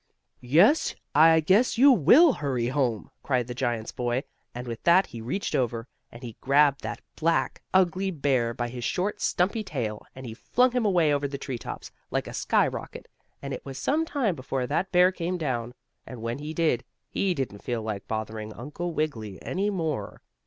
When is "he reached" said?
5.05-5.53